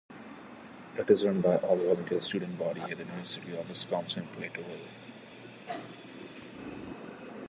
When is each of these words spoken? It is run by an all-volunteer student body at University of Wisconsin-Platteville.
It 0.97 1.11
is 1.11 1.23
run 1.23 1.41
by 1.41 1.57
an 1.57 1.59
all-volunteer 1.63 2.21
student 2.21 2.57
body 2.57 2.81
at 2.81 2.89
University 2.97 3.55
of 3.55 3.69
Wisconsin-Platteville. 3.69 4.89